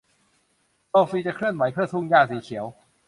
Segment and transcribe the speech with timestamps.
[0.89, 2.65] โซฟีจะเคลื่อนไหวเพื่อทุ่งหญ้าสีเขียว